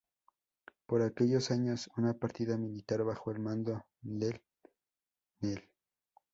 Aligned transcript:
Por 0.87 1.03
aquellos 1.03 1.51
años, 1.51 1.87
una 1.95 2.15
partida 2.15 2.57
militar 2.57 3.03
bajo 3.03 3.29
el 3.29 3.37
mando 3.37 3.85
del 4.01 4.41
Cnel. 5.39 5.69